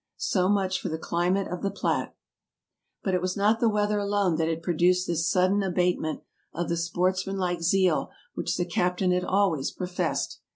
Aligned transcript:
So 0.17 0.49
much 0.49 0.81
for 0.81 0.89
the 0.89 0.97
climate 0.97 1.47
of 1.47 1.61
the 1.61 1.69
Platte! 1.69 2.15
But 3.03 3.13
it 3.13 3.21
was 3.21 3.37
not 3.37 3.59
the 3.59 3.69
weather 3.69 3.99
alone 3.99 4.35
that 4.37 4.47
had 4.47 4.63
produced 4.63 5.05
this 5.05 5.29
sudden 5.29 5.61
abatement 5.61 6.21
of 6.55 6.69
the 6.69 6.75
sportsmanlike 6.77 7.61
zeal 7.61 8.09
which 8.33 8.57
the 8.57 8.65
cap 8.65 8.97
tain 8.97 9.11
had 9.11 9.23
always 9.23 9.69
professed. 9.69 10.39